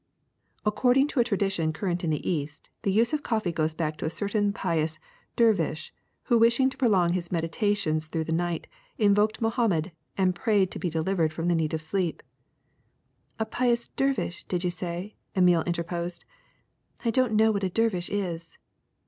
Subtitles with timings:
[0.65, 4.05] "According to a tradition current in the East, the use of coffee goes back to
[4.05, 4.97] a certain pious
[5.35, 5.93] dervish
[6.23, 8.65] who, wisliing to prolong his meditations through the night,
[8.97, 12.23] invoked Mohammed and prayed to be delivered from the need of sleep."
[13.37, 16.25] "A pious dervish, did you say?" Emile interposed.
[17.05, 18.57] "I don't know what a dervish is."